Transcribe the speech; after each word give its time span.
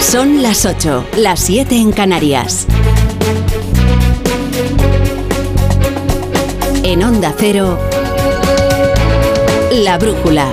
Son 0.00 0.42
las 0.42 0.66
8, 0.66 1.06
las 1.18 1.40
7 1.40 1.76
en 1.76 1.92
Canarias. 1.92 2.66
En 6.82 7.04
Onda 7.04 7.32
Cero, 7.38 7.78
La 9.70 9.98
Brújula. 9.98 10.50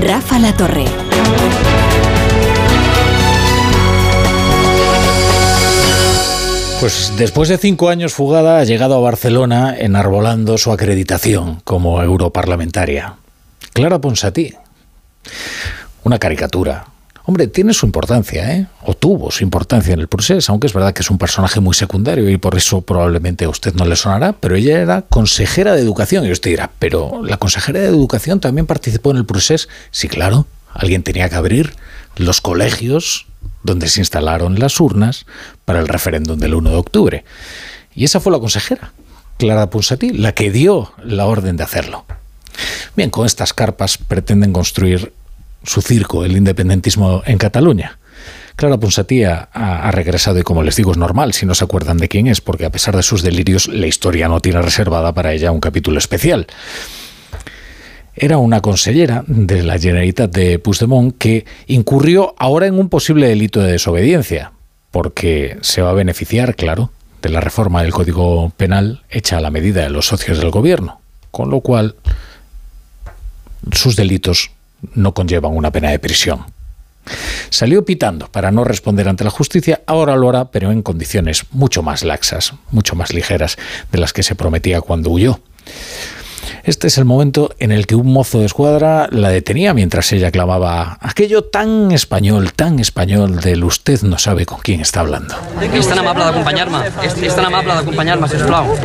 Rafa 0.00 0.38
La 0.38 0.52
Torre. 0.54 0.84
Pues 6.80 7.12
después 7.16 7.48
de 7.48 7.58
cinco 7.58 7.88
años 7.88 8.12
fugada 8.12 8.58
ha 8.58 8.64
llegado 8.64 8.96
a 8.96 9.00
Barcelona 9.00 9.76
enarbolando 9.78 10.58
su 10.58 10.72
acreditación 10.72 11.60
como 11.64 12.02
europarlamentaria. 12.02 13.14
Clara 13.72 14.00
Ponsatí. 14.00 14.54
Una 16.04 16.18
caricatura. 16.18 16.86
Hombre, 17.24 17.46
tiene 17.46 17.72
su 17.72 17.86
importancia, 17.86 18.56
¿eh? 18.56 18.66
O 18.84 18.94
tuvo 18.94 19.30
su 19.30 19.44
importancia 19.44 19.94
en 19.94 20.00
el 20.00 20.08
proceso, 20.08 20.50
aunque 20.50 20.66
es 20.66 20.72
verdad 20.72 20.92
que 20.92 21.02
es 21.02 21.10
un 21.10 21.18
personaje 21.18 21.60
muy 21.60 21.74
secundario 21.74 22.28
y 22.28 22.36
por 22.36 22.56
eso 22.56 22.80
probablemente 22.80 23.44
a 23.44 23.48
usted 23.48 23.74
no 23.74 23.84
le 23.84 23.94
sonará, 23.94 24.32
pero 24.32 24.56
ella 24.56 24.80
era 24.80 25.02
consejera 25.02 25.74
de 25.74 25.82
educación. 25.82 26.26
Y 26.26 26.32
usted 26.32 26.50
dirá, 26.50 26.72
pero 26.80 27.22
la 27.24 27.36
consejera 27.36 27.78
de 27.78 27.86
educación 27.86 28.40
también 28.40 28.66
participó 28.66 29.12
en 29.12 29.18
el 29.18 29.24
proceso. 29.24 29.68
Sí, 29.92 30.08
claro, 30.08 30.46
alguien 30.74 31.04
tenía 31.04 31.28
que 31.28 31.36
abrir 31.36 31.74
los 32.16 32.40
colegios 32.40 33.26
donde 33.62 33.88
se 33.88 34.00
instalaron 34.00 34.58
las 34.58 34.80
urnas 34.80 35.26
para 35.64 35.78
el 35.78 35.86
referéndum 35.86 36.38
del 36.40 36.54
1 36.54 36.70
de 36.70 36.76
octubre. 36.76 37.24
Y 37.94 38.04
esa 38.04 38.18
fue 38.18 38.32
la 38.32 38.40
consejera, 38.40 38.92
Clara 39.38 39.70
Ponsatí, 39.70 40.10
la 40.10 40.32
que 40.32 40.50
dio 40.50 40.92
la 41.04 41.26
orden 41.26 41.56
de 41.56 41.62
hacerlo. 41.62 42.04
Bien, 42.96 43.10
con 43.10 43.26
estas 43.26 43.52
carpas 43.52 43.96
pretenden 43.96 44.52
construir 44.52 45.12
su 45.64 45.82
circo, 45.82 46.24
el 46.24 46.36
independentismo 46.36 47.22
en 47.26 47.38
Cataluña. 47.38 47.98
Clara 48.56 48.78
Ponsatí 48.78 49.24
ha, 49.24 49.48
ha, 49.52 49.90
regresado 49.90 50.38
y 50.38 50.42
como 50.42 50.62
les 50.62 50.76
digo 50.76 50.92
es 50.92 50.98
normal 50.98 51.32
si 51.32 51.46
no 51.46 51.54
se 51.54 51.64
acuerdan 51.64 51.96
de 51.96 52.08
quién 52.08 52.26
es, 52.26 52.40
porque 52.40 52.66
a 52.66 52.70
pesar 52.70 52.94
de 52.96 53.02
sus 53.02 53.22
delirios 53.22 53.68
la 53.68 53.86
historia 53.86 54.28
no 54.28 54.40
tiene 54.40 54.60
reservada 54.60 55.14
para 55.14 55.32
ella 55.32 55.50
un 55.50 55.60
capítulo 55.60 55.98
especial. 55.98 56.46
Era 58.14 58.36
una 58.36 58.60
consellera 58.60 59.24
de 59.26 59.62
la 59.62 59.78
Generalitat 59.78 60.30
de 60.30 60.58
Puigdemont 60.58 61.16
que 61.16 61.46
incurrió 61.66 62.34
ahora 62.38 62.66
en 62.66 62.78
un 62.78 62.90
posible 62.90 63.26
delito 63.26 63.60
de 63.60 63.72
desobediencia, 63.72 64.52
porque 64.90 65.56
se 65.62 65.80
va 65.80 65.90
a 65.90 65.94
beneficiar, 65.94 66.54
claro, 66.54 66.90
de 67.22 67.30
la 67.30 67.40
reforma 67.40 67.82
del 67.82 67.92
Código 67.92 68.50
Penal 68.56 69.02
hecha 69.08 69.38
a 69.38 69.40
la 69.40 69.50
medida 69.50 69.82
de 69.82 69.90
los 69.90 70.08
socios 70.08 70.38
del 70.38 70.50
gobierno, 70.50 71.00
con 71.30 71.50
lo 71.50 71.60
cual 71.60 71.96
sus 73.72 73.96
delitos 73.96 74.50
no 74.94 75.14
conllevan 75.14 75.52
una 75.52 75.70
pena 75.70 75.90
de 75.90 75.98
prisión. 75.98 76.44
Salió 77.50 77.84
pitando 77.84 78.28
para 78.28 78.50
no 78.50 78.64
responder 78.64 79.08
ante 79.08 79.24
la 79.24 79.30
justicia, 79.30 79.82
ahora 79.86 80.16
lo 80.16 80.28
hará, 80.28 80.50
pero 80.50 80.70
en 80.70 80.82
condiciones 80.82 81.46
mucho 81.50 81.82
más 81.82 82.04
laxas, 82.04 82.54
mucho 82.70 82.94
más 82.94 83.12
ligeras 83.12 83.56
de 83.90 83.98
las 83.98 84.12
que 84.12 84.22
se 84.22 84.34
prometía 84.34 84.80
cuando 84.80 85.10
huyó. 85.10 85.40
Este 86.64 86.86
es 86.86 86.96
el 86.96 87.04
momento 87.04 87.50
en 87.58 87.72
el 87.72 87.88
que 87.88 87.96
un 87.96 88.12
mozo 88.12 88.38
de 88.38 88.46
escuadra 88.46 89.08
la 89.10 89.30
detenía 89.30 89.74
mientras 89.74 90.12
ella 90.12 90.30
clamaba 90.30 90.96
aquello 91.00 91.42
tan 91.42 91.90
español, 91.90 92.52
tan 92.52 92.78
español 92.78 93.40
del 93.40 93.64
usted 93.64 94.02
no 94.02 94.16
sabe 94.16 94.46
con 94.46 94.60
quién 94.60 94.80
está 94.80 95.00
hablando. 95.00 95.34
És 95.72 95.88
tan 95.88 95.98
amable 95.98 96.22
d'acompanyar-me, 96.22 96.84
és, 97.02 97.18
és 97.18 97.34
tan 97.34 97.48
amable 97.50 97.74
d'acompanyar-me, 97.74 98.30
sisplau. 98.30 98.76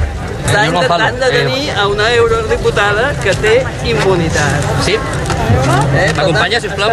Està 0.47 0.65
intentant 0.65 1.21
detenir 1.21 1.69
a 1.77 1.85
una 1.91 2.09
eurodiputada 2.15 3.11
que 3.21 3.35
té 3.45 3.57
immunitat. 3.85 4.69
Sí? 4.87 4.97
Eh? 5.93 6.13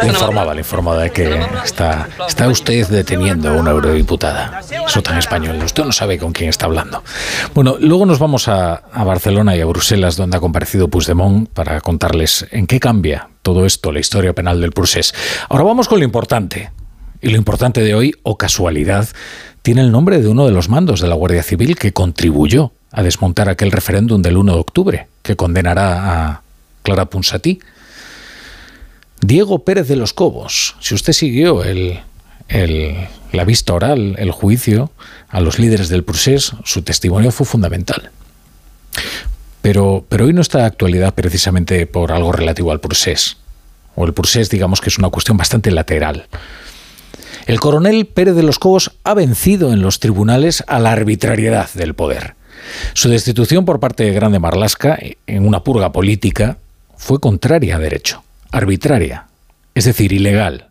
Le 0.03 0.09
informaba, 0.09 0.55
le 0.55 0.61
informaba 0.61 1.03
de 1.03 1.11
que 1.11 1.47
está, 1.65 2.09
está 2.27 2.49
usted 2.49 2.87
deteniendo 2.89 3.51
a 3.51 3.53
una 3.53 3.71
eurodiputada. 3.71 4.61
Eso 4.87 5.03
tan 5.03 5.19
español, 5.19 5.63
usted 5.63 5.85
no 5.85 5.93
sabe 5.93 6.19
con 6.19 6.33
quién 6.33 6.51
está 6.51 6.67
hablando. 6.67 7.03
Bueno, 7.55 7.77
luego 7.79 8.07
nos 8.07 8.19
vamos 8.19 8.49
a, 8.49 8.75
a 8.93 9.05
Barcelona 9.05 9.57
y 9.57 9.61
a 9.61 9.67
Bruselas, 9.67 10.17
donde 10.17 10.37
ha 10.37 10.41
comparecido 10.41 10.74
Puigdemont, 10.89 11.49
para 11.49 11.81
contarles 11.81 12.47
en 12.51 12.67
qué 12.67 12.81
cambia 12.81 13.29
todo 13.43 13.67
esto, 13.67 13.93
la 13.93 14.01
historia 14.01 14.33
penal 14.33 14.61
del 14.61 14.73
procés. 14.73 15.15
Ahora 15.49 15.65
vamos 15.65 15.89
con 15.89 15.99
lo 15.99 16.05
importante. 16.05 16.71
Y 17.21 17.31
lo 17.31 17.37
importante 17.37 17.81
de 17.81 17.95
hoy, 17.95 18.15
o 18.23 18.37
casualidad, 18.37 19.09
tiene 19.63 19.81
el 19.81 19.93
nombre 19.93 20.21
de 20.21 20.29
uno 20.29 20.45
de 20.45 20.53
los 20.53 20.69
mandos 20.69 21.01
de 21.01 21.09
la 21.09 21.15
Guardia 21.15 21.43
Civil 21.43 21.77
que 21.77 21.93
contribuyó 21.93 22.73
a 22.93 23.03
desmontar 23.03 23.49
aquel 23.49 23.73
referéndum 23.73 24.21
del 24.21 24.37
1 24.37 24.53
de 24.53 24.59
octubre, 24.59 25.07
que 25.23 25.37
condenará 25.37 26.29
a 26.29 26.43
Clara 26.83 27.07
Ponsatí. 27.07 27.61
Diego 29.21 29.65
Pérez 29.65 29.89
de 29.89 29.97
los 29.97 30.13
Cobos, 30.13 30.77
si 30.81 30.95
usted 30.95 31.15
siguió 31.15 31.65
el, 31.65 32.01
la 33.33 33.45
vista 33.45 33.73
oral, 33.73 34.17
el 34.19 34.31
juicio 34.31 34.91
a 35.29 35.41
los 35.41 35.59
líderes 35.59 35.89
del 35.89 36.05
procés, 36.05 36.53
su 36.65 36.83
testimonio 36.83 37.33
fue 37.33 37.47
fundamental. 37.47 38.11
Pero, 39.65 40.05
pero 40.11 40.27
hoy 40.27 40.35
no 40.35 40.43
está 40.43 40.59
de 40.59 40.65
actualidad 40.67 41.15
precisamente 41.15 41.87
por 41.87 42.13
algo 42.13 42.33
relativo 42.33 42.71
al 42.71 42.81
procés. 42.81 43.39
O 43.97 44.05
el 44.05 44.13
procés, 44.13 44.51
digamos 44.51 44.83
que 44.83 44.91
es 44.91 44.99
una 44.99 45.09
cuestión 45.09 45.39
bastante 45.39 45.71
lateral. 45.71 46.27
El 47.47 47.61
coronel 47.61 48.05
Pérez 48.05 48.35
de 48.35 48.43
los 48.43 48.59
Cobos 48.59 48.93
ha 49.05 49.15
vencido 49.15 49.73
en 49.73 49.81
los 49.81 50.01
tribunales 50.01 50.63
a 50.67 50.81
la 50.81 50.93
arbitrariedad 50.93 51.71
del 51.73 51.95
poder. 51.95 52.35
Su 52.93 53.09
destitución 53.09 53.65
por 53.65 53.81
parte 53.81 54.05
de 54.05 54.13
Grande 54.13 54.39
Marlasca, 54.39 54.99
en 55.27 55.47
una 55.47 55.65
purga 55.65 55.93
política, 55.93 56.59
fue 56.99 57.19
contraria 57.19 57.77
a 57.77 57.79
derecho, 57.79 58.23
arbitraria, 58.51 59.29
es 59.75 59.87
decir, 59.87 60.13
ilegal. 60.13 60.69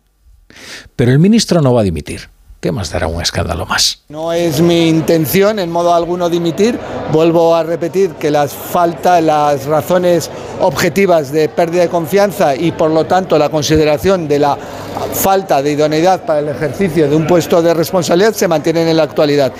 Pero 0.94 1.10
el 1.10 1.18
ministro 1.18 1.60
no 1.62 1.74
va 1.74 1.80
a 1.80 1.84
dimitir. 1.84 2.28
¿Qué 2.64 2.72
más 2.72 2.90
dará 2.90 3.08
un 3.08 3.20
escándalo 3.20 3.66
más? 3.66 3.98
No 4.08 4.32
es 4.32 4.62
mi 4.62 4.88
intención 4.88 5.58
en 5.58 5.70
modo 5.70 5.92
alguno 5.92 6.30
dimitir. 6.30 6.80
Vuelvo 7.12 7.54
a 7.54 7.62
repetir 7.62 8.12
que 8.12 8.30
las 8.30 8.54
falta, 8.54 9.20
las 9.20 9.66
razones 9.66 10.30
objetivas 10.62 11.30
de 11.30 11.50
pérdida 11.50 11.82
de 11.82 11.88
confianza 11.90 12.56
y 12.56 12.72
por 12.72 12.90
lo 12.90 13.04
tanto 13.04 13.36
la 13.36 13.50
consideración 13.50 14.26
de 14.26 14.38
la 14.38 14.56
falta 15.12 15.60
de 15.60 15.72
idoneidad 15.72 16.24
para 16.24 16.38
el 16.38 16.48
ejercicio 16.48 17.06
de 17.06 17.14
un 17.14 17.26
puesto 17.26 17.60
de 17.60 17.74
responsabilidad 17.74 18.32
se 18.32 18.48
mantienen 18.48 18.88
en 18.88 18.96
la 18.96 19.02
actualidad. 19.02 19.52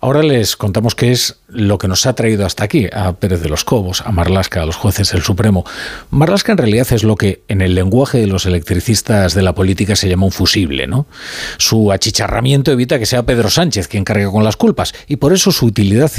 Ahora 0.00 0.22
les 0.22 0.56
contamos 0.56 0.94
qué 0.94 1.12
es 1.12 1.40
lo 1.48 1.78
que 1.78 1.88
nos 1.88 2.06
ha 2.06 2.14
traído 2.14 2.46
hasta 2.46 2.64
aquí, 2.64 2.88
a 2.92 3.12
Pérez 3.14 3.42
de 3.42 3.48
los 3.48 3.64
Cobos, 3.64 4.02
a 4.02 4.12
Marlasca, 4.12 4.62
a 4.62 4.66
los 4.66 4.76
jueces 4.76 5.12
del 5.12 5.22
Supremo. 5.22 5.64
Marlasca 6.10 6.52
en 6.52 6.58
realidad 6.58 6.86
es 6.92 7.04
lo 7.04 7.16
que 7.16 7.42
en 7.48 7.60
el 7.60 7.74
lenguaje 7.74 8.18
de 8.18 8.26
los 8.26 8.46
electricistas 8.46 9.34
de 9.34 9.42
la 9.42 9.54
política 9.54 9.96
se 9.96 10.08
llama 10.08 10.26
un 10.26 10.32
fusible, 10.32 10.86
¿no? 10.86 11.06
Su 11.58 11.92
achicharramiento 11.92 12.72
evita 12.72 12.98
que 12.98 13.06
sea 13.06 13.24
Pedro 13.24 13.50
Sánchez 13.50 13.88
quien 13.88 14.04
cargue 14.04 14.30
con 14.30 14.44
las 14.44 14.56
culpas 14.56 14.94
y 15.06 15.16
por 15.16 15.32
eso 15.32 15.52
su 15.52 15.66
utilidad 15.66 16.10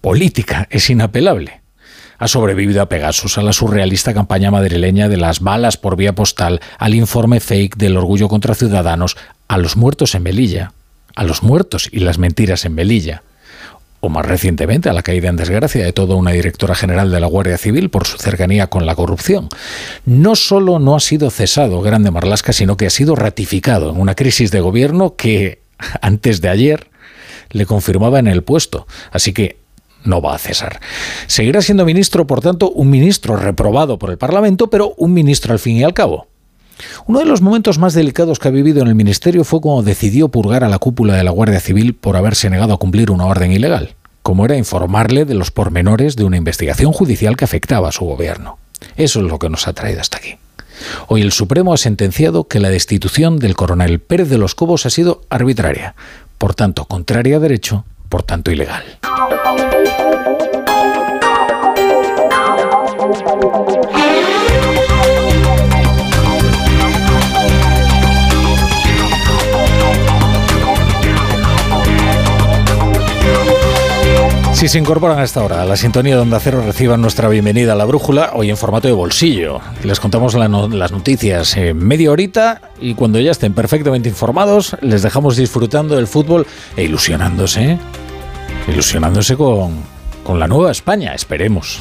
política 0.00 0.66
es 0.70 0.90
inapelable. 0.90 1.62
Ha 2.18 2.28
sobrevivido 2.28 2.82
a 2.82 2.88
Pegasus, 2.88 3.36
a 3.38 3.42
la 3.42 3.52
surrealista 3.52 4.14
campaña 4.14 4.50
madrileña 4.50 5.08
de 5.08 5.16
las 5.16 5.40
balas 5.40 5.76
por 5.76 5.96
vía 5.96 6.14
postal, 6.14 6.60
al 6.78 6.94
informe 6.94 7.40
fake 7.40 7.76
del 7.76 7.96
orgullo 7.96 8.28
contra 8.28 8.54
ciudadanos, 8.54 9.16
a 9.48 9.58
los 9.58 9.76
muertos 9.76 10.14
en 10.14 10.22
Melilla, 10.22 10.72
a 11.16 11.24
los 11.24 11.42
muertos 11.42 11.88
y 11.90 12.00
las 12.00 12.18
mentiras 12.18 12.64
en 12.64 12.74
Melilla, 12.74 13.22
o 14.00 14.08
más 14.08 14.26
recientemente 14.26 14.88
a 14.88 14.92
la 14.92 15.02
caída 15.02 15.28
en 15.28 15.36
desgracia 15.36 15.84
de 15.84 15.92
toda 15.92 16.16
una 16.16 16.32
directora 16.32 16.74
general 16.74 17.10
de 17.10 17.20
la 17.20 17.28
Guardia 17.28 17.56
Civil 17.56 17.88
por 17.88 18.06
su 18.06 18.18
cercanía 18.18 18.66
con 18.66 18.84
la 18.84 18.96
corrupción. 18.96 19.48
No 20.04 20.34
solo 20.34 20.78
no 20.78 20.96
ha 20.96 21.00
sido 21.00 21.30
cesado 21.30 21.80
Grande 21.82 22.10
Marlasca, 22.10 22.52
sino 22.52 22.76
que 22.76 22.86
ha 22.86 22.90
sido 22.90 23.14
ratificado 23.14 23.90
en 23.90 24.00
una 24.00 24.16
crisis 24.16 24.50
de 24.50 24.60
gobierno 24.60 25.14
que 25.16 25.60
antes 26.00 26.40
de 26.40 26.48
ayer 26.48 26.88
le 27.50 27.66
confirmaba 27.66 28.18
en 28.18 28.26
el 28.26 28.42
puesto. 28.42 28.86
Así 29.12 29.32
que 29.32 29.58
no 30.04 30.20
va 30.20 30.34
a 30.34 30.38
cesar. 30.38 30.80
Seguirá 31.28 31.62
siendo 31.62 31.84
ministro, 31.84 32.26
por 32.26 32.40
tanto, 32.40 32.70
un 32.70 32.90
ministro 32.90 33.36
reprobado 33.36 33.98
por 33.98 34.10
el 34.10 34.18
Parlamento, 34.18 34.68
pero 34.68 34.94
un 34.96 35.12
ministro 35.12 35.52
al 35.52 35.58
fin 35.58 35.76
y 35.76 35.84
al 35.84 35.94
cabo. 35.94 36.26
Uno 37.06 37.18
de 37.18 37.24
los 37.24 37.40
momentos 37.40 37.78
más 37.78 37.94
delicados 37.94 38.38
que 38.38 38.48
ha 38.48 38.52
vivido 38.52 38.82
en 38.82 38.88
el 38.88 38.94
Ministerio 38.94 39.44
fue 39.44 39.60
cuando 39.60 39.82
decidió 39.82 40.28
purgar 40.28 40.64
a 40.64 40.68
la 40.68 40.78
cúpula 40.78 41.14
de 41.14 41.24
la 41.24 41.30
Guardia 41.30 41.60
Civil 41.60 41.94
por 41.94 42.16
haberse 42.16 42.50
negado 42.50 42.74
a 42.74 42.78
cumplir 42.78 43.10
una 43.10 43.26
orden 43.26 43.52
ilegal, 43.52 43.94
como 44.22 44.44
era 44.44 44.56
informarle 44.56 45.24
de 45.24 45.34
los 45.34 45.50
pormenores 45.50 46.16
de 46.16 46.24
una 46.24 46.36
investigación 46.36 46.92
judicial 46.92 47.36
que 47.36 47.44
afectaba 47.44 47.88
a 47.88 47.92
su 47.92 48.04
gobierno. 48.04 48.58
Eso 48.96 49.20
es 49.20 49.26
lo 49.26 49.38
que 49.38 49.48
nos 49.48 49.68
ha 49.68 49.72
traído 49.72 50.00
hasta 50.00 50.18
aquí. 50.18 50.36
Hoy 51.06 51.22
el 51.22 51.32
Supremo 51.32 51.72
ha 51.72 51.76
sentenciado 51.76 52.44
que 52.44 52.58
la 52.60 52.70
destitución 52.70 53.38
del 53.38 53.54
coronel 53.54 54.00
Pérez 54.00 54.28
de 54.28 54.38
los 54.38 54.54
Cobos 54.54 54.86
ha 54.86 54.90
sido 54.90 55.22
arbitraria, 55.30 55.94
por 56.38 56.54
tanto 56.54 56.86
contraria 56.86 57.36
a 57.36 57.40
derecho, 57.40 57.84
por 58.08 58.22
tanto 58.22 58.50
ilegal. 58.50 58.82
Si 74.62 74.68
se 74.68 74.78
incorporan 74.78 75.18
a 75.18 75.24
esta 75.24 75.42
hora 75.42 75.60
a 75.60 75.64
la 75.64 75.76
sintonía 75.76 76.14
de 76.14 76.20
Onda 76.20 76.38
Cero, 76.38 76.62
reciban 76.64 77.00
nuestra 77.00 77.28
bienvenida 77.28 77.72
a 77.72 77.74
la 77.74 77.84
brújula, 77.84 78.30
hoy 78.34 78.48
en 78.48 78.56
formato 78.56 78.86
de 78.86 78.94
bolsillo. 78.94 79.60
Les 79.82 79.98
contamos 79.98 80.34
las 80.34 80.92
noticias 80.92 81.56
en 81.56 81.78
media 81.78 82.12
horita 82.12 82.70
y 82.80 82.94
cuando 82.94 83.18
ya 83.18 83.32
estén 83.32 83.54
perfectamente 83.54 84.08
informados, 84.08 84.76
les 84.80 85.02
dejamos 85.02 85.36
disfrutando 85.36 85.96
del 85.96 86.06
fútbol 86.06 86.46
e 86.76 86.84
ilusionándose. 86.84 87.76
Ilusionándose 88.68 89.36
con, 89.36 89.82
con 90.22 90.38
la 90.38 90.46
nueva 90.46 90.70
España, 90.70 91.12
esperemos. 91.12 91.80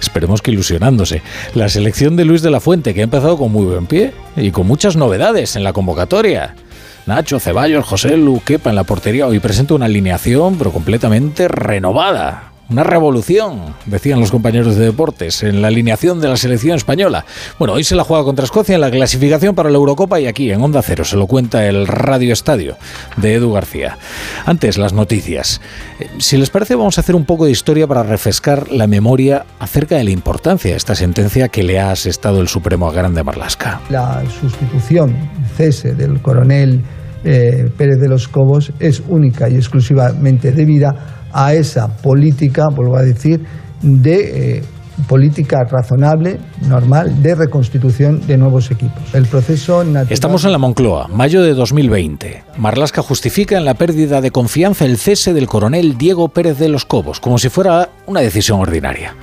Esperemos 0.00 0.42
que 0.42 0.50
ilusionándose. 0.50 1.22
La 1.54 1.68
selección 1.68 2.16
de 2.16 2.24
Luis 2.24 2.42
de 2.42 2.50
la 2.50 2.58
Fuente, 2.58 2.92
que 2.92 3.02
ha 3.02 3.04
empezado 3.04 3.38
con 3.38 3.52
muy 3.52 3.66
buen 3.66 3.86
pie 3.86 4.14
y 4.36 4.50
con 4.50 4.66
muchas 4.66 4.96
novedades 4.96 5.54
en 5.54 5.62
la 5.62 5.72
convocatoria. 5.72 6.56
Nacho, 7.06 7.38
Ceballos, 7.38 7.84
José 7.84 8.16
Luquepa 8.16 8.70
en 8.70 8.76
la 8.76 8.84
portería. 8.84 9.26
Hoy 9.26 9.38
presenta 9.38 9.74
una 9.74 9.84
alineación, 9.84 10.56
pero 10.56 10.72
completamente 10.72 11.48
renovada. 11.48 12.54
Una 12.70 12.82
revolución, 12.82 13.74
decían 13.84 14.20
los 14.20 14.30
compañeros 14.30 14.76
de 14.76 14.86
deportes, 14.86 15.42
en 15.42 15.60
la 15.60 15.68
alineación 15.68 16.18
de 16.18 16.28
la 16.28 16.38
selección 16.38 16.76
española. 16.76 17.26
Bueno, 17.58 17.74
hoy 17.74 17.84
se 17.84 17.94
la 17.94 18.04
juega 18.04 18.24
contra 18.24 18.46
Escocia 18.46 18.74
en 18.74 18.80
la 18.80 18.90
clasificación 18.90 19.54
para 19.54 19.68
la 19.68 19.76
Eurocopa 19.76 20.18
y 20.18 20.26
aquí 20.26 20.50
en 20.50 20.62
Onda 20.62 20.80
Cero 20.80 21.04
se 21.04 21.18
lo 21.18 21.26
cuenta 21.26 21.66
el 21.66 21.86
Radio 21.86 22.32
Estadio 22.32 22.78
de 23.18 23.34
Edu 23.34 23.52
García. 23.52 23.98
Antes, 24.46 24.78
las 24.78 24.94
noticias. 24.94 25.60
Eh, 26.00 26.08
si 26.16 26.38
les 26.38 26.48
parece, 26.48 26.74
vamos 26.74 26.96
a 26.96 27.02
hacer 27.02 27.14
un 27.14 27.26
poco 27.26 27.44
de 27.44 27.50
historia 27.50 27.86
para 27.86 28.02
refrescar 28.02 28.72
la 28.72 28.86
memoria 28.86 29.44
acerca 29.58 29.96
de 29.96 30.04
la 30.04 30.10
importancia 30.10 30.70
de 30.70 30.78
esta 30.78 30.94
sentencia 30.94 31.50
que 31.50 31.64
le 31.64 31.78
ha 31.80 31.90
asestado 31.90 32.40
el 32.40 32.48
Supremo 32.48 32.88
a 32.88 32.92
Grande 32.94 33.22
Marlasca. 33.22 33.82
La 33.90 34.22
sustitución, 34.40 35.14
cese 35.54 35.94
del 35.94 36.22
coronel 36.22 36.82
eh, 37.24 37.70
Pérez 37.76 38.00
de 38.00 38.08
los 38.08 38.28
Cobos 38.28 38.72
es 38.78 39.02
única 39.08 39.48
y 39.48 39.56
exclusivamente 39.56 40.52
debida 40.52 41.28
a 41.32 41.54
esa 41.54 41.88
política, 41.88 42.68
vuelvo 42.68 42.96
a 42.96 43.02
decir, 43.02 43.44
de 43.82 44.56
eh, 44.56 44.62
política 45.08 45.64
razonable, 45.64 46.38
normal, 46.68 47.22
de 47.22 47.34
reconstitución 47.34 48.26
de 48.26 48.38
nuevos 48.38 48.70
equipos. 48.70 49.02
El 49.12 49.26
proceso 49.26 49.84
Estamos 50.08 50.44
en 50.44 50.52
la 50.52 50.58
Moncloa, 50.58 51.08
mayo 51.08 51.42
de 51.42 51.54
2020. 51.54 52.44
Marlasca 52.58 53.02
justifica 53.02 53.56
en 53.56 53.64
la 53.64 53.74
pérdida 53.74 54.20
de 54.20 54.30
confianza 54.30 54.84
el 54.84 54.98
cese 54.98 55.32
del 55.32 55.46
coronel 55.46 55.98
Diego 55.98 56.28
Pérez 56.28 56.58
de 56.58 56.68
los 56.68 56.84
Cobos, 56.84 57.20
como 57.20 57.38
si 57.38 57.48
fuera 57.48 57.90
una 58.06 58.20
decisión 58.20 58.60
ordinaria. 58.60 59.16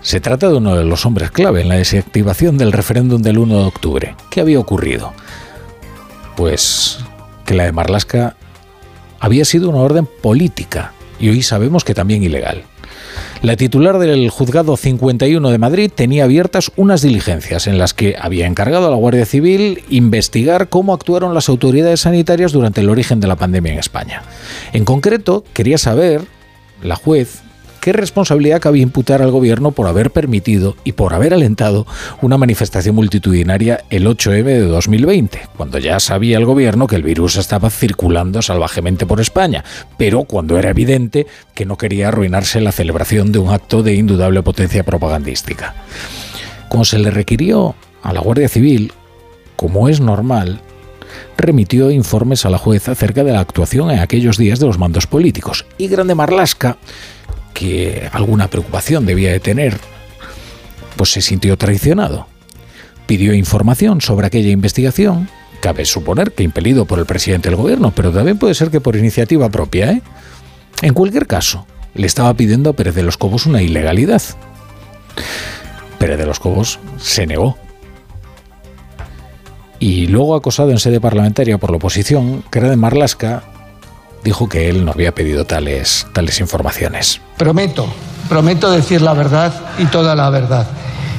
Se 0.00 0.20
trata 0.20 0.48
de 0.48 0.56
uno 0.56 0.76
de 0.76 0.84
los 0.84 1.06
hombres 1.06 1.30
clave 1.30 1.62
en 1.62 1.68
la 1.68 1.76
desactivación 1.76 2.58
del 2.58 2.72
referéndum 2.72 3.22
del 3.22 3.38
1 3.38 3.58
de 3.58 3.64
octubre. 3.64 4.16
¿Qué 4.30 4.40
había 4.40 4.58
ocurrido? 4.58 5.12
Pues 6.36 6.98
que 7.44 7.54
la 7.54 7.64
de 7.64 7.72
Marlasca 7.72 8.36
había 9.20 9.44
sido 9.44 9.70
una 9.70 9.78
orden 9.78 10.06
política 10.06 10.92
y 11.18 11.28
hoy 11.28 11.42
sabemos 11.42 11.84
que 11.84 11.94
también 11.94 12.22
ilegal. 12.22 12.64
La 13.42 13.56
titular 13.56 13.98
del 13.98 14.30
juzgado 14.30 14.76
51 14.76 15.50
de 15.50 15.58
Madrid 15.58 15.90
tenía 15.94 16.24
abiertas 16.24 16.72
unas 16.76 17.02
diligencias 17.02 17.66
en 17.66 17.78
las 17.78 17.94
que 17.94 18.16
había 18.18 18.46
encargado 18.46 18.88
a 18.88 18.90
la 18.90 18.96
Guardia 18.96 19.26
Civil 19.26 19.84
investigar 19.88 20.68
cómo 20.68 20.94
actuaron 20.94 21.34
las 21.34 21.48
autoridades 21.48 22.00
sanitarias 22.00 22.52
durante 22.52 22.80
el 22.80 22.90
origen 22.90 23.20
de 23.20 23.28
la 23.28 23.36
pandemia 23.36 23.72
en 23.72 23.78
España. 23.78 24.22
En 24.72 24.84
concreto, 24.84 25.44
quería 25.52 25.78
saber, 25.78 26.22
la 26.82 26.96
juez, 26.96 27.43
qué 27.84 27.92
responsabilidad 27.92 28.62
cabía 28.62 28.82
imputar 28.82 29.20
al 29.20 29.30
gobierno 29.30 29.72
por 29.72 29.86
haber 29.88 30.10
permitido 30.10 30.74
y 30.84 30.92
por 30.92 31.12
haber 31.12 31.34
alentado 31.34 31.86
una 32.22 32.38
manifestación 32.38 32.94
multitudinaria 32.94 33.84
el 33.90 34.06
8M 34.06 34.42
de 34.42 34.60
2020, 34.62 35.42
cuando 35.54 35.76
ya 35.76 36.00
sabía 36.00 36.38
el 36.38 36.46
gobierno 36.46 36.86
que 36.86 36.96
el 36.96 37.02
virus 37.02 37.36
estaba 37.36 37.68
circulando 37.68 38.40
salvajemente 38.40 39.04
por 39.04 39.20
España, 39.20 39.64
pero 39.98 40.24
cuando 40.24 40.58
era 40.58 40.70
evidente 40.70 41.26
que 41.54 41.66
no 41.66 41.76
quería 41.76 42.08
arruinarse 42.08 42.62
la 42.62 42.72
celebración 42.72 43.32
de 43.32 43.40
un 43.40 43.52
acto 43.52 43.82
de 43.82 43.92
indudable 43.92 44.42
potencia 44.42 44.82
propagandística. 44.82 45.74
Como 46.70 46.86
se 46.86 46.98
le 46.98 47.10
requirió 47.10 47.74
a 48.02 48.14
la 48.14 48.20
Guardia 48.20 48.48
Civil, 48.48 48.94
como 49.56 49.90
es 49.90 50.00
normal, 50.00 50.62
remitió 51.36 51.90
informes 51.90 52.46
a 52.46 52.50
la 52.50 52.56
jueza 52.56 52.92
acerca 52.92 53.24
de 53.24 53.32
la 53.32 53.40
actuación 53.40 53.90
en 53.90 53.98
aquellos 53.98 54.38
días 54.38 54.58
de 54.58 54.64
los 54.64 54.78
mandos 54.78 55.06
políticos. 55.06 55.66
Y 55.76 55.88
Grande 55.88 56.14
Marlasca 56.14 56.78
que 57.54 58.08
alguna 58.12 58.48
preocupación 58.48 59.06
debía 59.06 59.32
de 59.32 59.40
tener, 59.40 59.78
pues 60.96 61.12
se 61.12 61.22
sintió 61.22 61.56
traicionado. 61.56 62.26
Pidió 63.06 63.32
información 63.32 64.00
sobre 64.00 64.26
aquella 64.26 64.50
investigación, 64.50 65.28
cabe 65.60 65.86
suponer 65.86 66.32
que 66.32 66.42
impelido 66.42 66.84
por 66.84 66.98
el 66.98 67.06
presidente 67.06 67.48
del 67.48 67.56
gobierno, 67.56 67.92
pero 67.94 68.12
también 68.12 68.38
puede 68.38 68.54
ser 68.54 68.70
que 68.70 68.80
por 68.80 68.96
iniciativa 68.96 69.48
propia. 69.48 69.92
¿eh? 69.92 70.02
En 70.82 70.92
cualquier 70.92 71.26
caso, 71.26 71.66
le 71.94 72.06
estaba 72.06 72.34
pidiendo 72.34 72.70
a 72.70 72.72
Pérez 72.74 72.94
de 72.94 73.02
los 73.02 73.16
Cobos 73.16 73.46
una 73.46 73.62
ilegalidad. 73.62 74.22
Pérez 75.98 76.18
de 76.18 76.26
los 76.26 76.40
Cobos 76.40 76.80
se 76.98 77.26
negó. 77.26 77.56
Y 79.78 80.06
luego 80.06 80.34
acosado 80.34 80.70
en 80.70 80.78
sede 80.78 81.00
parlamentaria 81.00 81.58
por 81.58 81.70
la 81.70 81.76
oposición, 81.76 82.42
era 82.52 82.70
de 82.70 82.76
Marlasca, 82.76 83.44
dijo 84.24 84.48
que 84.48 84.68
él 84.70 84.84
no 84.84 84.90
había 84.90 85.14
pedido 85.14 85.44
tales, 85.44 86.06
tales 86.12 86.40
informaciones. 86.40 87.20
Prometo, 87.36 87.86
prometo 88.28 88.70
decir 88.70 89.02
la 89.02 89.12
verdad 89.12 89.52
y 89.78 89.84
toda 89.86 90.16
la 90.16 90.30
verdad. 90.30 90.66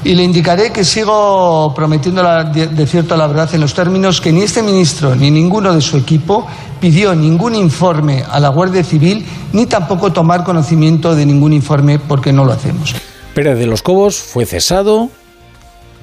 Y 0.04 0.14
le 0.14 0.24
indicaré 0.24 0.72
que 0.72 0.84
sigo 0.84 1.74
prometiendo 1.76 2.22
de 2.24 2.88
cierto 2.88 3.16
la 3.16 3.26
verdad 3.26 3.50
en 3.54 3.62
los 3.62 3.74
términos 3.74 4.22
que 4.22 4.32
ni 4.32 4.44
este 4.44 4.62
ministro 4.62 5.16
ni 5.16 5.32
ninguno 5.32 5.74
de 5.74 5.82
su 5.82 5.98
equipo 5.98 6.46
pidió 6.80 7.16
ningún 7.16 7.56
informe 7.56 8.24
a 8.30 8.40
la 8.40 8.50
Guardia 8.50 8.84
Civil 8.84 9.26
ni 9.54 9.66
tampoco 9.66 10.12
tomar 10.12 10.44
conocimiento 10.44 11.16
de 11.16 11.26
ningún 11.26 11.54
informe 11.54 11.98
porque 11.98 12.32
no 12.32 12.46
lo 12.46 12.52
hacemos. 12.52 12.94
Pérez 13.34 13.58
de 13.58 13.66
los 13.66 13.82
Cobos 13.82 14.18
fue 14.18 14.46
cesado 14.46 15.10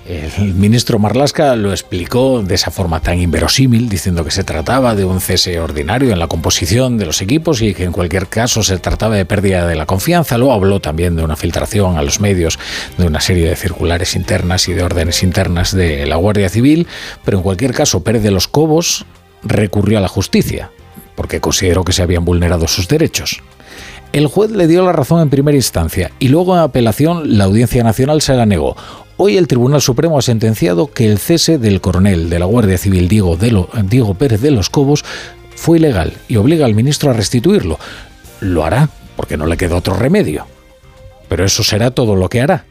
el 0.05 0.55
ministro 0.55 0.99
Marlasca 0.99 1.55
lo 1.55 1.71
explicó 1.71 2.43
de 2.43 2.57
esa 2.57 2.73
forma 2.73 3.01
tan 3.01 3.21
inverosímil, 3.21 3.89
diciendo 3.89 4.25
que 4.25 4.33
se 4.33 4.43
trataba 4.43 4.97
de 4.97 5.05
un 5.05 5.21
cese 5.21 5.61
ordinario 5.61 6.11
en 6.11 6.19
la 6.19 6.27
composición 6.27 6.99
de 6.99 7.07
los 7.07 7.23
equipos 7.23 7.63
y 7.63 7.73
que 7.73 7.85
en 7.85 7.93
cualquier 7.93 8.27
caso 8.27 8.65
se 8.65 8.79
trataba 8.79 9.15
de 9.15 9.25
pérdida 9.25 9.67
de 9.67 9.77
la 9.77 9.87
confianza. 9.87 10.39
Luego 10.39 10.55
habló 10.55 10.81
también 10.81 11.15
de 11.15 11.23
una 11.23 11.37
filtración 11.37 11.99
a 11.99 12.03
los 12.03 12.21
medios 12.21 12.59
de 12.99 13.07
una 13.07 13.21
serie 13.21 13.49
de 13.49 13.55
circulares 13.55 14.17
internas 14.17 14.69
y 14.69 14.73
de 14.73 14.83
órdenes 14.83 15.23
internas 15.23 15.75
de 15.75 16.05
la 16.07 16.17
Guardia 16.17 16.49
Civil, 16.49 16.89
pero 17.25 17.37
en 17.39 17.45
cualquier 17.45 17.73
caso 17.73 18.03
Pérez 18.03 18.25
de 18.25 18.33
los 18.33 18.49
Cobos 18.49 19.07
recurrió 19.45 19.99
a 19.99 20.03
la 20.03 20.09
justicia, 20.09 20.71
porque 21.15 21.41
consideró 21.41 21.85
que 21.85 21.93
se 21.93 22.03
habían 22.03 22.25
vulnerado 22.25 22.67
sus 22.67 22.89
derechos. 22.89 23.41
El 24.13 24.27
juez 24.27 24.51
le 24.51 24.67
dio 24.67 24.85
la 24.85 24.93
razón 24.93 25.23
en 25.23 25.31
primera 25.31 25.57
instancia 25.57 26.11
y 26.19 26.29
luego 26.29 26.55
en 26.55 26.61
apelación 26.61 27.39
la 27.39 27.45
Audiencia 27.45 27.83
Nacional 27.83 28.21
se 28.21 28.35
la 28.35 28.45
negó. 28.45 28.77
Hoy 29.17 29.37
el 29.37 29.47
Tribunal 29.47 29.81
Supremo 29.81 30.19
ha 30.19 30.23
sentenciado 30.23 30.89
que 30.93 31.07
el 31.07 31.19
cese 31.19 31.59
del 31.59 31.81
coronel 31.81 32.31
de 32.31 32.39
la 32.39 32.47
Guardia 32.47 32.79
Civil 32.79 33.09
Diego, 33.09 33.37
Pérez 34.15 34.41
de 34.41 34.51
los 34.51 34.71
Cobos 34.71 35.05
fue 35.55 35.79
ilegal 35.79 36.15
y 36.29 36.37
obliga 36.37 36.67
al 36.67 36.75
ministro 36.75 37.11
a 37.11 37.13
restituirlo. 37.13 37.79
Lo 38.41 38.65
hará, 38.65 38.89
porque 39.17 39.37
no 39.37 39.47
le 39.47 39.57
queda 39.57 39.77
otro 39.77 39.95
remedio. 39.95 40.47
Pero 41.29 41.45
eso 41.45 41.63
será 41.63 41.91
todo 41.91 42.17
lo 42.17 42.29
que 42.29 42.41
hará 42.41 42.65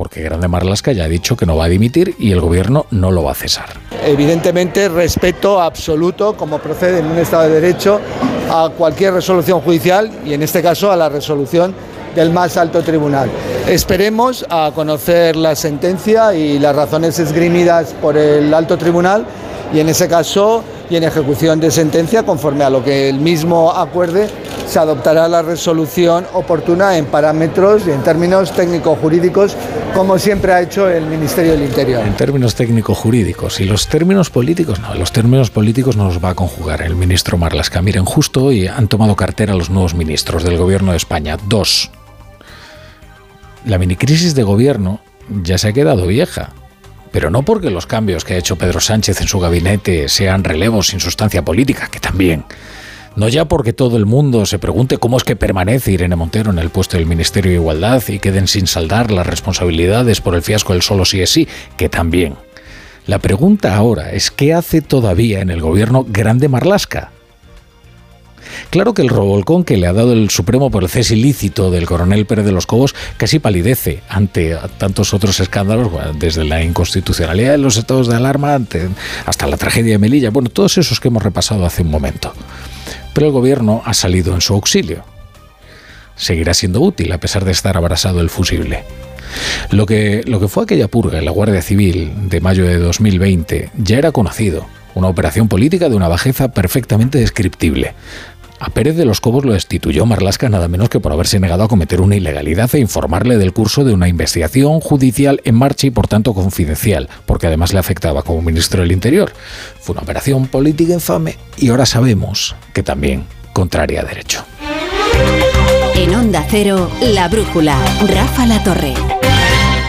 porque 0.00 0.22
Grande 0.22 0.48
Marlasca 0.48 0.92
ya 0.92 1.04
ha 1.04 1.08
dicho 1.08 1.36
que 1.36 1.44
no 1.44 1.58
va 1.58 1.66
a 1.66 1.68
dimitir 1.68 2.14
y 2.18 2.32
el 2.32 2.40
gobierno 2.40 2.86
no 2.90 3.10
lo 3.10 3.22
va 3.22 3.32
a 3.32 3.34
cesar. 3.34 3.66
Evidentemente, 4.02 4.88
respeto 4.88 5.60
absoluto, 5.60 6.34
como 6.38 6.58
procede 6.58 7.00
en 7.00 7.04
un 7.04 7.18
Estado 7.18 7.42
de 7.42 7.60
Derecho, 7.60 8.00
a 8.48 8.70
cualquier 8.78 9.12
resolución 9.12 9.60
judicial 9.60 10.10
y 10.24 10.32
en 10.32 10.42
este 10.42 10.62
caso 10.62 10.90
a 10.90 10.96
la 10.96 11.10
resolución 11.10 11.74
del 12.14 12.30
más 12.30 12.56
alto 12.56 12.82
tribunal. 12.82 13.30
Esperemos 13.68 14.44
a 14.50 14.72
conocer 14.74 15.36
la 15.36 15.54
sentencia 15.54 16.34
y 16.34 16.58
las 16.58 16.74
razones 16.74 17.18
esgrimidas 17.18 17.94
por 18.00 18.16
el 18.16 18.52
alto 18.52 18.76
tribunal 18.76 19.24
y 19.72 19.78
en 19.78 19.88
ese 19.88 20.08
caso 20.08 20.64
y 20.88 20.96
en 20.96 21.04
ejecución 21.04 21.60
de 21.60 21.70
sentencia, 21.70 22.24
conforme 22.24 22.64
a 22.64 22.70
lo 22.70 22.82
que 22.82 23.08
el 23.08 23.20
mismo 23.20 23.70
acuerde, 23.70 24.28
se 24.66 24.78
adoptará 24.78 25.28
la 25.28 25.42
resolución 25.42 26.26
oportuna 26.32 26.98
en 26.98 27.06
parámetros 27.06 27.82
y 27.86 27.90
en 27.90 28.02
términos 28.02 28.52
técnico-jurídicos, 28.52 29.56
como 29.94 30.18
siempre 30.18 30.52
ha 30.52 30.60
hecho 30.62 30.88
el 30.88 31.06
Ministerio 31.06 31.52
del 31.52 31.62
Interior. 31.62 32.04
En 32.04 32.16
términos 32.16 32.56
técnico-jurídicos 32.56 33.60
y 33.60 33.64
los 33.64 33.86
términos 33.86 34.30
políticos, 34.30 34.80
no, 34.80 34.94
los 34.96 35.12
términos 35.12 35.50
políticos 35.50 35.96
no 35.96 36.06
los 36.06 36.22
va 36.22 36.30
a 36.30 36.34
conjugar 36.34 36.82
el 36.82 36.96
ministro 36.96 37.38
Marlasca. 37.38 37.82
Miren, 37.82 38.04
justo 38.04 38.44
hoy 38.44 38.66
han 38.66 38.88
tomado 38.88 39.14
cartera 39.14 39.54
los 39.54 39.70
nuevos 39.70 39.94
ministros 39.94 40.42
del 40.42 40.56
Gobierno 40.56 40.90
de 40.90 40.96
España, 40.96 41.36
dos. 41.48 41.90
La 43.64 43.78
minicrisis 43.78 44.34
de 44.34 44.42
gobierno 44.42 45.00
ya 45.42 45.58
se 45.58 45.68
ha 45.68 45.72
quedado 45.72 46.06
vieja 46.06 46.52
pero 47.12 47.30
no 47.30 47.42
porque 47.42 47.70
los 47.70 47.86
cambios 47.86 48.24
que 48.24 48.34
ha 48.34 48.38
hecho 48.38 48.56
Pedro 48.56 48.80
Sánchez 48.80 49.20
en 49.20 49.28
su 49.28 49.40
gabinete 49.40 50.08
sean 50.08 50.44
relevos 50.44 50.88
sin 50.88 51.00
sustancia 51.00 51.44
política, 51.44 51.88
que 51.90 52.00
también. 52.00 52.44
No 53.16 53.28
ya 53.28 53.46
porque 53.46 53.72
todo 53.72 53.96
el 53.96 54.06
mundo 54.06 54.46
se 54.46 54.60
pregunte 54.60 54.98
cómo 54.98 55.16
es 55.16 55.24
que 55.24 55.34
permanece 55.34 55.90
Irene 55.90 56.14
Montero 56.14 56.52
en 56.52 56.60
el 56.60 56.70
puesto 56.70 56.96
del 56.96 57.06
Ministerio 57.06 57.50
de 57.50 57.56
Igualdad 57.56 58.02
y 58.06 58.20
queden 58.20 58.46
sin 58.46 58.68
saldar 58.68 59.10
las 59.10 59.26
responsabilidades 59.26 60.20
por 60.20 60.36
el 60.36 60.42
fiasco 60.42 60.74
del 60.74 60.82
solo 60.82 61.04
sí 61.04 61.20
es 61.20 61.30
sí, 61.30 61.48
que 61.76 61.88
también. 61.88 62.36
La 63.06 63.18
pregunta 63.18 63.74
ahora 63.74 64.12
es 64.12 64.30
qué 64.30 64.54
hace 64.54 64.80
todavía 64.80 65.40
en 65.40 65.50
el 65.50 65.60
gobierno 65.60 66.06
Grande 66.08 66.48
Marlasca. 66.48 67.10
Claro 68.70 68.94
que 68.94 69.02
el 69.02 69.08
revolcón 69.08 69.64
que 69.64 69.76
le 69.76 69.86
ha 69.86 69.92
dado 69.92 70.12
el 70.12 70.30
Supremo 70.30 70.70
por 70.70 70.82
el 70.82 70.88
cese 70.88 71.14
ilícito 71.14 71.70
del 71.70 71.86
coronel 71.86 72.26
Pérez 72.26 72.44
de 72.44 72.52
los 72.52 72.66
Cobos 72.66 72.94
casi 73.16 73.38
palidece 73.38 74.02
ante 74.08 74.56
tantos 74.78 75.14
otros 75.14 75.40
escándalos, 75.40 75.90
desde 76.18 76.44
la 76.44 76.62
inconstitucionalidad 76.62 77.52
de 77.52 77.58
los 77.58 77.76
estados 77.76 78.08
de 78.08 78.16
alarma 78.16 78.58
hasta 79.26 79.46
la 79.46 79.56
tragedia 79.56 79.92
de 79.92 79.98
Melilla, 79.98 80.30
bueno, 80.30 80.50
todos 80.50 80.78
esos 80.78 81.00
que 81.00 81.08
hemos 81.08 81.22
repasado 81.22 81.64
hace 81.64 81.82
un 81.82 81.90
momento. 81.90 82.32
Pero 83.14 83.26
el 83.26 83.32
gobierno 83.32 83.82
ha 83.84 83.94
salido 83.94 84.34
en 84.34 84.40
su 84.40 84.54
auxilio. 84.54 85.04
Seguirá 86.16 86.54
siendo 86.54 86.80
útil 86.80 87.12
a 87.12 87.18
pesar 87.18 87.44
de 87.44 87.52
estar 87.52 87.76
abrasado 87.76 88.20
el 88.20 88.30
fusible. 88.30 88.84
Lo 89.70 89.86
que, 89.86 90.22
lo 90.26 90.40
que 90.40 90.48
fue 90.48 90.64
aquella 90.64 90.88
purga 90.88 91.18
en 91.18 91.24
la 91.24 91.30
Guardia 91.30 91.62
Civil 91.62 92.12
de 92.28 92.40
mayo 92.40 92.66
de 92.66 92.78
2020 92.78 93.70
ya 93.78 93.98
era 93.98 94.12
conocido, 94.12 94.66
una 94.94 95.08
operación 95.08 95.48
política 95.48 95.88
de 95.88 95.96
una 95.96 96.08
bajeza 96.08 96.48
perfectamente 96.48 97.18
descriptible. 97.18 97.94
A 98.60 98.68
Pérez 98.68 98.94
de 98.94 99.06
los 99.06 99.22
Cobos 99.22 99.46
lo 99.46 99.54
destituyó 99.54 100.04
Marlasca 100.04 100.50
nada 100.50 100.68
menos 100.68 100.90
que 100.90 101.00
por 101.00 101.12
haberse 101.12 101.40
negado 101.40 101.62
a 101.62 101.68
cometer 101.68 102.02
una 102.02 102.16
ilegalidad 102.16 102.68
e 102.74 102.78
informarle 102.78 103.38
del 103.38 103.54
curso 103.54 103.84
de 103.84 103.94
una 103.94 104.06
investigación 104.06 104.80
judicial 104.80 105.40
en 105.44 105.54
marcha 105.54 105.86
y 105.86 105.90
por 105.90 106.08
tanto 106.08 106.34
confidencial, 106.34 107.08
porque 107.24 107.46
además 107.46 107.72
le 107.72 107.78
afectaba 107.78 108.22
como 108.22 108.42
ministro 108.42 108.82
del 108.82 108.92
Interior. 108.92 109.32
Fue 109.80 109.94
una 109.94 110.02
operación 110.02 110.46
política 110.46 110.92
infame 110.92 111.38
y 111.56 111.70
ahora 111.70 111.86
sabemos 111.86 112.54
que 112.74 112.82
también 112.82 113.24
contraria 113.54 114.02
a 114.02 114.04
derecho. 114.04 114.44
En 115.94 116.14
Onda 116.14 116.44
Cero, 116.48 116.90
La 117.00 117.28
Brújula, 117.28 117.78
Rafa 118.06 118.44
La 118.44 118.62
Torre. 118.62 118.94